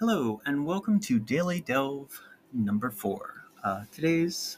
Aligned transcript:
Hello, 0.00 0.40
and 0.46 0.64
welcome 0.64 0.98
to 1.00 1.18
Daily 1.18 1.60
Delve 1.60 2.22
number 2.54 2.90
four. 2.90 3.44
Uh, 3.62 3.82
today's 3.92 4.56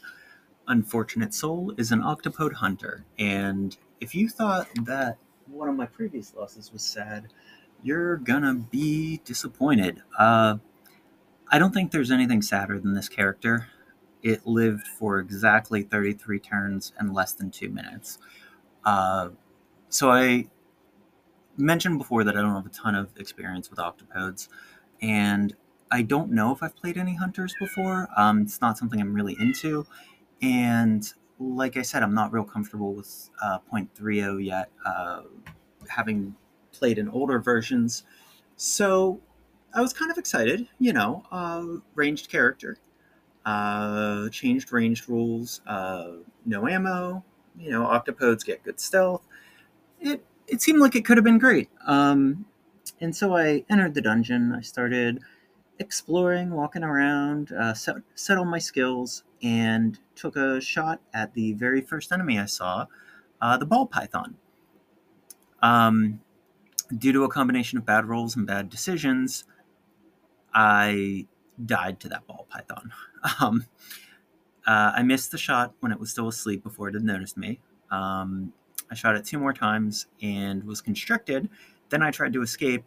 unfortunate 0.69 1.33
soul 1.33 1.73
is 1.77 1.91
an 1.91 1.99
octopode 1.99 2.53
hunter, 2.53 3.03
and 3.19 3.75
if 3.99 4.15
you 4.15 4.29
thought 4.29 4.69
that 4.85 5.17
one 5.47 5.67
of 5.67 5.75
my 5.75 5.85
previous 5.85 6.33
losses 6.33 6.71
was 6.71 6.81
sad, 6.81 7.27
you're 7.83 8.15
gonna 8.15 8.53
be 8.53 9.19
disappointed. 9.25 10.01
Uh, 10.17 10.59
I 11.49 11.59
don't 11.59 11.73
think 11.73 11.91
there's 11.91 12.09
anything 12.09 12.41
sadder 12.41 12.79
than 12.79 12.93
this 12.93 13.09
character. 13.09 13.67
It 14.21 14.47
lived 14.47 14.87
for 14.87 15.19
exactly 15.19 15.83
33 15.83 16.39
turns 16.39 16.93
and 16.97 17.13
less 17.13 17.33
than 17.33 17.51
two 17.51 17.67
minutes. 17.67 18.17
Uh, 18.85 19.31
so 19.89 20.09
I 20.09 20.45
mentioned 21.57 21.97
before 21.97 22.23
that 22.23 22.37
I 22.37 22.41
don't 22.41 22.55
have 22.55 22.65
a 22.65 22.69
ton 22.69 22.95
of 22.95 23.09
experience 23.17 23.69
with 23.69 23.79
octopodes 23.79 24.47
and 25.03 25.55
I 25.91 26.03
don't 26.03 26.31
know 26.31 26.53
if 26.53 26.63
I've 26.63 26.75
played 26.75 26.97
any 26.97 27.15
hunters 27.15 27.53
before. 27.59 28.09
Um, 28.17 28.43
it's 28.43 28.61
not 28.61 28.79
something 28.79 29.01
I'm 29.01 29.13
really 29.13 29.37
into, 29.39 29.85
and 30.41 31.07
like 31.39 31.77
I 31.77 31.83
said, 31.83 32.03
I'm 32.03 32.15
not 32.15 32.33
real 32.33 32.45
comfortable 32.45 32.93
with 32.93 33.29
uh, 33.43 33.59
0.30 33.71 34.45
yet, 34.45 34.71
uh, 34.85 35.23
having 35.89 36.35
played 36.71 36.97
in 36.97 37.09
older 37.09 37.39
versions. 37.39 38.03
So 38.57 39.21
I 39.73 39.81
was 39.81 39.93
kind 39.93 40.11
of 40.11 40.17
excited, 40.17 40.67
you 40.79 40.93
know, 40.93 41.23
uh, 41.31 41.65
ranged 41.95 42.29
character, 42.29 42.77
uh, 43.45 44.29
changed 44.29 44.71
ranged 44.73 45.09
rules, 45.09 45.61
uh, 45.67 46.13
no 46.45 46.67
ammo, 46.67 47.23
you 47.59 47.71
know, 47.71 47.83
octopodes 47.83 48.45
get 48.45 48.63
good 48.63 48.79
stealth. 48.79 49.23
It 50.01 50.25
it 50.47 50.61
seemed 50.61 50.79
like 50.79 50.95
it 50.95 51.05
could 51.05 51.17
have 51.17 51.23
been 51.23 51.39
great. 51.39 51.69
Um, 51.85 52.45
and 52.99 53.15
so 53.15 53.35
I 53.35 53.65
entered 53.69 53.93
the 53.93 54.01
dungeon. 54.01 54.53
I 54.53 54.61
started 54.61 55.19
exploring, 55.79 56.51
walking 56.51 56.83
around, 56.83 57.51
uh, 57.51 57.73
set, 57.73 57.95
settled 58.15 58.47
my 58.47 58.59
skills, 58.59 59.23
and 59.41 59.99
took 60.15 60.35
a 60.35 60.61
shot 60.61 61.01
at 61.13 61.33
the 61.33 61.53
very 61.53 61.81
first 61.81 62.11
enemy 62.11 62.39
I 62.39 62.45
saw, 62.45 62.85
uh, 63.41 63.57
the 63.57 63.65
ball 63.65 63.87
python. 63.87 64.35
Um, 65.61 66.21
due 66.95 67.11
to 67.13 67.23
a 67.23 67.29
combination 67.29 67.77
of 67.77 67.85
bad 67.85 68.05
rolls 68.05 68.35
and 68.35 68.45
bad 68.45 68.69
decisions, 68.69 69.45
I 70.53 71.27
died 71.63 71.99
to 72.01 72.09
that 72.09 72.27
ball 72.27 72.47
python. 72.49 72.91
Um, 73.39 73.65
uh, 74.67 74.91
I 74.97 75.01
missed 75.01 75.31
the 75.31 75.37
shot 75.37 75.75
when 75.79 75.93
it 75.93 75.99
was 75.99 76.11
still 76.11 76.27
asleep 76.27 76.61
before 76.61 76.89
it 76.89 76.93
had 76.93 77.05
noticed 77.05 77.37
me. 77.37 77.61
Um, 77.89 78.51
I 78.91 78.95
shot 78.95 79.15
it 79.15 79.23
two 79.23 79.39
more 79.39 79.53
times 79.53 80.07
and 80.21 80.65
was 80.65 80.81
constricted 80.81 81.49
then 81.93 82.01
I 82.01 82.09
tried 82.09 82.33
to 82.33 82.41
escape 82.41 82.83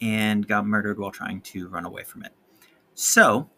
and 0.00 0.46
got 0.46 0.64
murdered 0.64 0.98
while 0.98 1.10
trying 1.10 1.40
to 1.40 1.66
run 1.68 1.84
away 1.84 2.04
from 2.04 2.24
it. 2.24 2.32
So, 2.94 3.50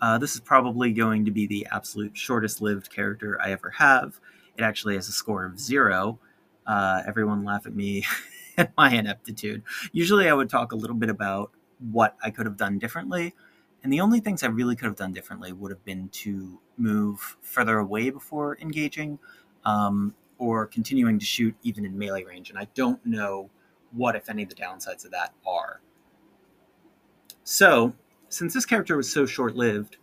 uh, 0.00 0.18
this 0.18 0.34
is 0.34 0.40
probably 0.40 0.92
going 0.92 1.24
to 1.24 1.30
be 1.30 1.46
the 1.46 1.66
absolute 1.72 2.16
shortest 2.16 2.60
lived 2.60 2.90
character 2.90 3.36
I 3.42 3.50
ever 3.50 3.70
have. 3.70 4.20
It 4.56 4.62
actually 4.62 4.94
has 4.94 5.08
a 5.08 5.12
score 5.12 5.44
of 5.44 5.58
zero. 5.58 6.20
Uh, 6.66 7.02
everyone 7.06 7.44
laugh 7.44 7.66
at 7.66 7.74
me 7.74 8.04
at 8.56 8.72
my 8.76 8.92
ineptitude. 8.92 9.62
Usually, 9.92 10.28
I 10.28 10.34
would 10.34 10.48
talk 10.48 10.72
a 10.72 10.76
little 10.76 10.96
bit 10.96 11.10
about 11.10 11.50
what 11.90 12.16
I 12.22 12.30
could 12.30 12.46
have 12.46 12.56
done 12.56 12.78
differently. 12.78 13.34
And 13.82 13.92
the 13.92 14.00
only 14.00 14.20
things 14.20 14.42
I 14.42 14.46
really 14.46 14.76
could 14.76 14.86
have 14.86 14.96
done 14.96 15.12
differently 15.12 15.52
would 15.52 15.70
have 15.70 15.84
been 15.84 16.08
to 16.10 16.60
move 16.78 17.36
further 17.42 17.78
away 17.78 18.10
before 18.10 18.56
engaging 18.60 19.18
um, 19.64 20.14
or 20.38 20.66
continuing 20.66 21.18
to 21.18 21.26
shoot 21.26 21.54
even 21.62 21.84
in 21.84 21.98
melee 21.98 22.24
range. 22.24 22.50
And 22.50 22.58
I 22.58 22.68
don't 22.74 23.04
know 23.04 23.50
what, 23.94 24.16
if 24.16 24.28
any, 24.28 24.44
the 24.44 24.54
downsides 24.54 25.04
of 25.04 25.10
that 25.12 25.34
are. 25.46 25.80
So, 27.42 27.94
since 28.28 28.54
this 28.54 28.66
character 28.66 28.96
was 28.96 29.10
so 29.10 29.26
short 29.26 29.54
lived, 29.54 29.96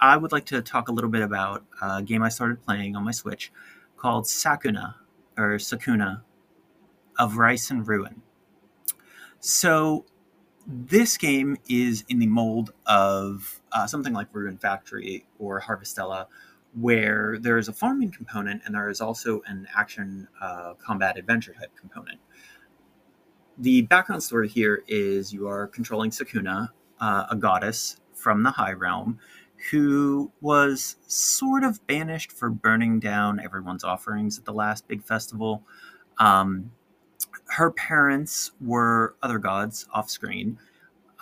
I 0.00 0.16
would 0.16 0.32
like 0.32 0.46
to 0.46 0.62
talk 0.62 0.88
a 0.88 0.92
little 0.92 1.10
bit 1.10 1.22
about 1.22 1.64
a 1.82 2.02
game 2.02 2.22
I 2.22 2.28
started 2.28 2.62
playing 2.62 2.96
on 2.96 3.04
my 3.04 3.10
Switch 3.10 3.52
called 3.96 4.24
Sakuna, 4.24 4.94
or 5.36 5.56
Sakuna, 5.56 6.22
of 7.18 7.36
Rice 7.36 7.70
and 7.70 7.86
Ruin. 7.86 8.22
So, 9.40 10.06
this 10.66 11.16
game 11.16 11.56
is 11.68 12.04
in 12.08 12.18
the 12.18 12.26
mold 12.26 12.72
of 12.86 13.60
uh, 13.72 13.86
something 13.86 14.12
like 14.12 14.28
Rune 14.32 14.58
Factory 14.58 15.26
or 15.38 15.60
Harvestella, 15.60 16.26
where 16.78 17.38
there 17.40 17.58
is 17.58 17.68
a 17.68 17.72
farming 17.72 18.12
component 18.12 18.62
and 18.64 18.74
there 18.74 18.88
is 18.88 19.00
also 19.00 19.42
an 19.46 19.66
action 19.74 20.28
uh, 20.40 20.74
combat 20.74 21.18
adventure 21.18 21.52
type 21.52 21.74
component 21.74 22.20
the 23.60 23.82
background 23.82 24.22
story 24.22 24.48
here 24.48 24.82
is 24.88 25.32
you 25.32 25.46
are 25.46 25.66
controlling 25.66 26.10
Sakuna, 26.10 26.70
uh, 26.98 27.26
a 27.30 27.36
goddess 27.36 28.00
from 28.14 28.42
the 28.42 28.50
High 28.50 28.72
Realm, 28.72 29.18
who 29.70 30.32
was 30.40 30.96
sort 31.06 31.62
of 31.62 31.86
banished 31.86 32.32
for 32.32 32.48
burning 32.48 32.98
down 32.98 33.38
everyone's 33.38 33.84
offerings 33.84 34.38
at 34.38 34.46
the 34.46 34.52
last 34.52 34.88
big 34.88 35.02
festival. 35.02 35.62
Um, 36.18 36.70
her 37.48 37.70
parents 37.72 38.52
were 38.62 39.14
other 39.22 39.38
gods 39.38 39.86
off 39.92 40.08
screen, 40.08 40.58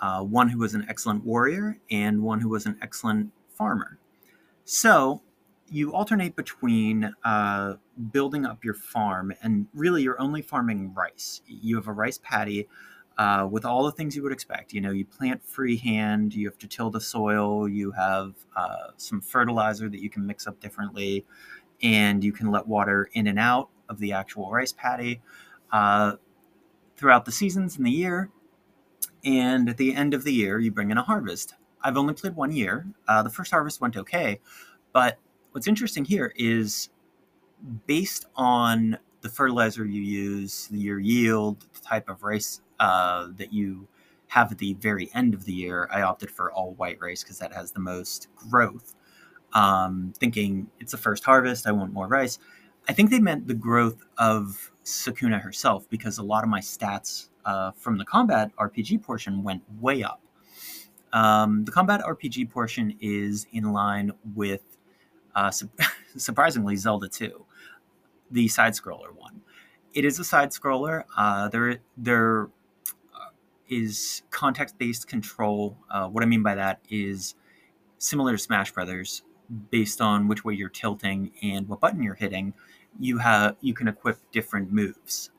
uh, 0.01 0.23
one 0.23 0.47
who 0.47 0.59
was 0.59 0.73
an 0.73 0.85
excellent 0.87 1.25
warrior 1.25 1.77
and 1.91 2.21
one 2.21 2.39
who 2.39 2.47
was 2.47 2.65
an 2.65 2.77
excellent 2.81 3.31
farmer. 3.49 3.97
So 4.63 5.21
you 5.71 5.93
alternate 5.93 6.35
between 6.35 7.13
uh, 7.23 7.75
building 8.11 8.45
up 8.45 8.63
your 8.63 8.73
farm 8.73 9.33
and 9.41 9.67
really 9.73 10.03
you're 10.03 10.19
only 10.19 10.41
farming 10.41 10.93
rice. 10.93 11.41
You 11.45 11.75
have 11.75 11.87
a 11.87 11.93
rice 11.93 12.19
paddy 12.21 12.67
uh, 13.17 13.47
with 13.49 13.65
all 13.65 13.83
the 13.83 13.91
things 13.91 14.15
you 14.15 14.23
would 14.23 14.31
expect. 14.31 14.73
You 14.73 14.81
know, 14.81 14.91
you 14.91 15.05
plant 15.05 15.43
freehand, 15.43 16.33
you 16.33 16.47
have 16.47 16.57
to 16.59 16.67
till 16.67 16.89
the 16.89 17.01
soil, 17.01 17.67
you 17.67 17.91
have 17.91 18.33
uh, 18.55 18.91
some 18.97 19.21
fertilizer 19.21 19.89
that 19.89 20.01
you 20.01 20.09
can 20.09 20.25
mix 20.25 20.47
up 20.47 20.59
differently, 20.59 21.25
and 21.83 22.23
you 22.23 22.31
can 22.31 22.49
let 22.49 22.67
water 22.67 23.09
in 23.13 23.27
and 23.27 23.37
out 23.37 23.69
of 23.89 23.99
the 23.99 24.13
actual 24.13 24.49
rice 24.49 24.71
paddy 24.71 25.21
uh, 25.71 26.13
throughout 26.95 27.25
the 27.25 27.31
seasons 27.31 27.77
in 27.77 27.83
the 27.83 27.91
year. 27.91 28.29
And 29.25 29.67
at 29.67 29.77
the 29.77 29.93
end 29.93 30.13
of 30.13 30.23
the 30.23 30.33
year, 30.33 30.59
you 30.59 30.71
bring 30.71 30.91
in 30.91 30.97
a 30.97 31.03
harvest. 31.03 31.55
I've 31.81 31.97
only 31.97 32.13
played 32.13 32.35
one 32.35 32.51
year. 32.53 32.87
Uh, 33.07 33.21
the 33.23 33.29
first 33.29 33.51
harvest 33.51 33.81
went 33.81 33.97
okay, 33.97 34.39
but 34.93 35.17
what's 35.59 35.67
interesting 35.67 36.05
here 36.05 36.31
is 36.37 36.87
based 37.85 38.27
on 38.37 38.97
the 39.19 39.27
fertilizer 39.27 39.83
you 39.83 40.01
use, 40.01 40.69
your 40.71 40.99
yield, 40.99 41.65
the 41.73 41.81
type 41.81 42.07
of 42.07 42.23
rice 42.23 42.61
uh, 42.79 43.27
that 43.35 43.51
you 43.51 43.85
have 44.27 44.53
at 44.53 44.57
the 44.57 44.75
very 44.75 45.09
end 45.13 45.33
of 45.33 45.43
the 45.43 45.51
year, 45.51 45.89
I 45.91 46.03
opted 46.03 46.31
for 46.31 46.49
all 46.53 46.75
white 46.75 46.97
rice 47.01 47.23
because 47.23 47.39
that 47.39 47.51
has 47.51 47.73
the 47.73 47.81
most 47.81 48.29
growth. 48.37 48.95
Um, 49.51 50.13
thinking 50.17 50.67
it's 50.79 50.93
the 50.93 50.97
first 50.97 51.25
harvest, 51.25 51.67
I 51.67 51.73
want 51.73 51.91
more 51.91 52.07
rice. 52.07 52.39
I 52.87 52.93
think 52.93 53.09
they 53.09 53.19
meant 53.19 53.45
the 53.45 53.53
growth 53.53 54.01
of 54.17 54.71
Sakuna 54.85 55.41
herself 55.41 55.89
because 55.89 56.19
a 56.19 56.23
lot 56.23 56.45
of 56.45 56.49
my 56.49 56.61
stats 56.61 57.27
uh, 57.43 57.71
from 57.71 57.97
the 57.97 58.05
combat 58.05 58.49
RPG 58.57 59.03
portion 59.03 59.43
went 59.43 59.61
way 59.81 60.03
up. 60.03 60.21
Um, 61.11 61.65
the 61.65 61.71
combat 61.73 61.99
RPG 62.07 62.49
portion 62.49 62.95
is 63.01 63.45
in 63.51 63.73
line 63.73 64.13
with 64.35 64.61
uh, 65.35 65.51
su- 65.51 65.69
surprisingly, 66.17 66.75
Zelda 66.75 67.07
2, 67.07 67.45
the 68.31 68.47
side 68.47 68.73
scroller 68.73 69.13
one. 69.15 69.41
It 69.93 70.05
is 70.05 70.19
a 70.19 70.23
side 70.23 70.51
scroller. 70.51 71.03
Uh, 71.17 71.49
there, 71.49 71.77
there 71.97 72.49
uh, 73.13 73.87
context 74.29 74.77
based 74.77 75.07
control. 75.07 75.77
Uh, 75.89 76.07
what 76.07 76.23
I 76.23 76.27
mean 76.27 76.43
by 76.43 76.55
that 76.55 76.79
is 76.89 77.35
similar 77.97 78.33
to 78.33 78.37
Smash 78.37 78.71
Brothers, 78.71 79.23
based 79.71 80.01
on 80.01 80.27
which 80.27 80.45
way 80.45 80.53
you're 80.53 80.69
tilting 80.69 81.31
and 81.41 81.67
what 81.67 81.79
button 81.79 82.03
you're 82.03 82.15
hitting. 82.15 82.53
You 82.99 83.17
have 83.19 83.55
you 83.61 83.73
can 83.73 83.87
equip 83.87 84.17
different 84.31 84.71
moves. 84.71 85.31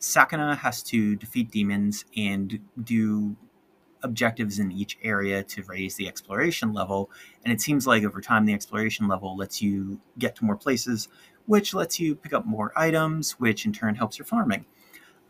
Sakuna 0.00 0.56
has 0.56 0.82
to 0.84 1.14
defeat 1.16 1.50
demons 1.50 2.04
and 2.16 2.58
do 2.82 3.36
objectives 4.02 4.58
in 4.58 4.72
each 4.72 4.98
area 5.02 5.42
to 5.44 5.62
raise 5.64 5.96
the 5.96 6.08
exploration 6.08 6.72
level. 6.72 7.10
And 7.44 7.52
it 7.52 7.60
seems 7.60 7.86
like 7.86 8.04
over 8.04 8.20
time, 8.20 8.44
the 8.46 8.54
exploration 8.54 9.08
level 9.08 9.36
lets 9.36 9.60
you 9.60 10.00
get 10.18 10.36
to 10.36 10.44
more 10.44 10.56
places, 10.56 11.08
which 11.46 11.74
lets 11.74 11.98
you 11.98 12.14
pick 12.14 12.32
up 12.32 12.46
more 12.46 12.72
items, 12.76 13.32
which 13.32 13.64
in 13.64 13.72
turn 13.72 13.94
helps 13.94 14.18
your 14.18 14.26
farming. 14.26 14.64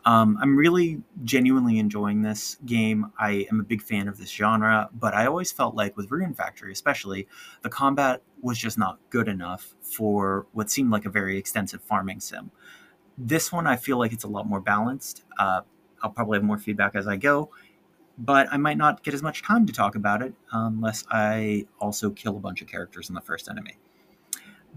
Um, 0.05 0.39
I'm 0.41 0.57
really 0.57 1.03
genuinely 1.25 1.79
enjoying 1.79 2.23
this 2.23 2.57
game. 2.65 3.13
I 3.19 3.47
am 3.51 3.61
a 3.61 3.63
big 3.63 3.83
fan 3.83 4.09
of 4.09 4.17
this 4.17 4.31
genre, 4.31 4.89
but 4.95 5.15
I 5.15 5.27
always 5.27 5.53
felt 5.53 5.75
like 5.75 5.97
with 5.97 6.11
Rune 6.11 6.33
Factory, 6.33 6.73
especially, 6.73 7.29
the 7.63 7.69
combat 7.69 8.23
was 8.41 8.59
just 8.59 8.79
not 8.79 8.99
good 9.11 9.29
enough 9.29 9.75
for 9.83 10.47
what 10.53 10.71
seemed 10.71 10.91
like 10.91 11.05
a 11.05 11.11
very 11.11 11.37
extensive 11.37 11.83
farming 11.83 12.21
sim. 12.21 12.51
This 13.19 13.53
one, 13.53 13.67
I 13.67 13.77
feel 13.77 13.99
like 13.99 14.13
it's 14.13 14.25
a 14.25 14.29
lot 14.29 14.47
more 14.47 14.61
balanced. 14.61 15.25
Uh, 15.39 15.61
I'll 16.03 16.11
probably 16.11 16.39
have 16.39 16.45
more 16.45 16.59
feedback 16.59 16.95
as 16.95 17.07
I 17.07 17.17
go 17.17 17.51
but 18.21 18.49
I 18.53 18.59
might 18.59 18.77
not 18.77 19.03
get 19.03 19.15
as 19.15 19.23
much 19.23 19.43
time 19.43 19.67
to 19.67 19.73
talk 19.73 19.95
about 19.95 20.21
it 20.21 20.35
unless 20.53 21.05
I 21.11 21.67
also 21.81 22.11
kill 22.11 22.37
a 22.37 22.41
bunch 22.41 22.61
of 22.61 22.69
characters 22.69 23.09
in 23.09 23.15
the 23.15 23.21
first 23.21 23.49
enemy. 23.49 23.77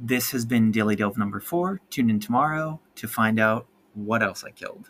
This 0.01 0.31
has 0.31 0.45
been 0.45 0.71
Daily 0.71 0.95
Delve 0.95 1.17
number 1.17 1.39
four. 1.39 1.81
Tune 1.89 2.09
in 2.09 2.19
tomorrow 2.19 2.79
to 2.95 3.07
find 3.07 3.39
out 3.39 3.67
what 3.93 4.23
else 4.23 4.43
I 4.43 4.51
killed. 4.51 4.89